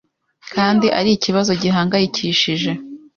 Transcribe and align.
kandi 0.53 0.87
ari 0.99 1.09
ikibazo 1.13 1.51
gihangayikishije. 1.61 2.71